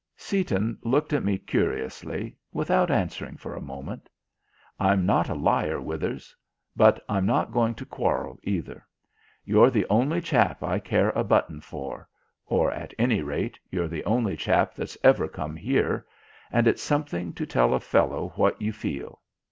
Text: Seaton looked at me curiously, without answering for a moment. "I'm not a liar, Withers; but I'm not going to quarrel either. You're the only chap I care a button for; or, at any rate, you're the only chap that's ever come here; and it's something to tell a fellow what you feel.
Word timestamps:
Seaton 0.17 0.79
looked 0.81 1.13
at 1.13 1.23
me 1.23 1.37
curiously, 1.37 2.35
without 2.51 2.89
answering 2.89 3.37
for 3.37 3.53
a 3.53 3.61
moment. 3.61 4.09
"I'm 4.79 5.05
not 5.05 5.29
a 5.29 5.35
liar, 5.35 5.79
Withers; 5.79 6.35
but 6.75 7.05
I'm 7.07 7.27
not 7.27 7.51
going 7.51 7.75
to 7.75 7.85
quarrel 7.85 8.39
either. 8.41 8.83
You're 9.45 9.69
the 9.69 9.85
only 9.91 10.19
chap 10.19 10.63
I 10.63 10.79
care 10.79 11.11
a 11.11 11.23
button 11.23 11.61
for; 11.61 12.09
or, 12.47 12.71
at 12.71 12.95
any 12.97 13.21
rate, 13.21 13.59
you're 13.69 13.87
the 13.87 14.03
only 14.05 14.35
chap 14.35 14.73
that's 14.73 14.97
ever 15.03 15.27
come 15.27 15.55
here; 15.55 16.07
and 16.51 16.65
it's 16.67 16.81
something 16.81 17.31
to 17.33 17.45
tell 17.45 17.75
a 17.75 17.79
fellow 17.79 18.29
what 18.35 18.59
you 18.59 18.73
feel. 18.73 19.21